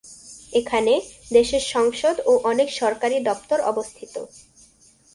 [0.53, 0.93] এখানে
[1.31, 4.15] দেশের সংসদ ও অনেক সরকারি দপ্তর অবস্থিত।